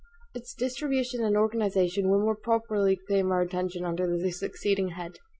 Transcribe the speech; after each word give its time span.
Its 0.33 0.55
distribution 0.55 1.23
and 1.23 1.37
organization 1.37 2.09
will 2.09 2.17
more 2.19 2.35
properly 2.35 2.95
claim 3.07 3.31
our 3.31 3.41
attention 3.41 3.85
under 3.85 4.17
the 4.17 4.31
succeeding 4.31 4.87
head. 4.87 5.19